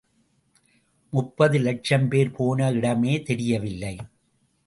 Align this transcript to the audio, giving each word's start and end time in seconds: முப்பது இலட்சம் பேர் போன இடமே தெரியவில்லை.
முப்பது 1.13 1.57
இலட்சம் 1.59 2.07
பேர் 2.07 2.31
போன 2.31 2.71
இடமே 2.71 3.21
தெரியவில்லை. 3.21 3.95